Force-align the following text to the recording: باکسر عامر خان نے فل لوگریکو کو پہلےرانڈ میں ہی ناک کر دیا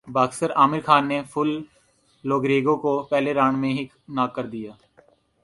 باکسر 0.07 0.49
عامر 0.51 0.81
خان 0.85 1.03
نے 1.07 1.19
فل 1.31 1.49
لوگریکو 2.23 2.75
کو 2.83 2.93
پہلےرانڈ 3.03 3.57
میں 3.57 3.73
ہی 3.73 3.83
ناک 4.15 4.35
کر 4.35 4.45
دیا 4.47 4.71